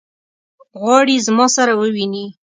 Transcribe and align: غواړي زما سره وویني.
غواړي 0.81 1.15
زما 1.27 1.45
سره 1.55 1.73
وویني. 1.79 2.25